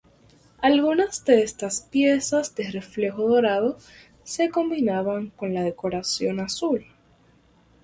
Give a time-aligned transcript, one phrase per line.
[0.63, 3.77] Algunas de estas piezas de reflejo dorado
[4.23, 6.87] se combinaban con la decoración azul.